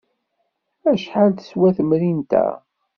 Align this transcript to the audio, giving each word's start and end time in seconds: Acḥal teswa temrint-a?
Acḥal 0.91 1.29
teswa 1.31 1.69
temrint-a? 1.77 2.45